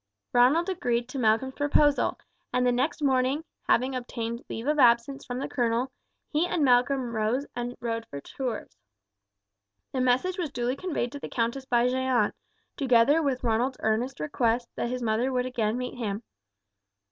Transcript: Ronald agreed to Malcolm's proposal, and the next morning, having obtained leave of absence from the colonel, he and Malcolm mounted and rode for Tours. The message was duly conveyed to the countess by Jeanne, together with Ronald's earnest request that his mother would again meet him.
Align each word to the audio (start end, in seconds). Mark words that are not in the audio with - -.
Ronald 0.33 0.67
agreed 0.67 1.07
to 1.09 1.19
Malcolm's 1.19 1.53
proposal, 1.53 2.17
and 2.51 2.65
the 2.65 2.71
next 2.71 3.03
morning, 3.03 3.43
having 3.67 3.95
obtained 3.95 4.43
leave 4.49 4.65
of 4.65 4.79
absence 4.79 5.23
from 5.23 5.37
the 5.37 5.47
colonel, 5.47 5.91
he 6.27 6.47
and 6.47 6.65
Malcolm 6.65 7.13
mounted 7.13 7.47
and 7.55 7.77
rode 7.79 8.07
for 8.07 8.19
Tours. 8.19 8.75
The 9.91 10.01
message 10.01 10.39
was 10.39 10.49
duly 10.49 10.75
conveyed 10.75 11.11
to 11.11 11.19
the 11.19 11.29
countess 11.29 11.65
by 11.65 11.87
Jeanne, 11.87 12.33
together 12.77 13.21
with 13.21 13.43
Ronald's 13.43 13.77
earnest 13.81 14.19
request 14.19 14.67
that 14.75 14.89
his 14.89 15.03
mother 15.03 15.31
would 15.31 15.45
again 15.45 15.77
meet 15.77 15.93
him. 15.99 16.23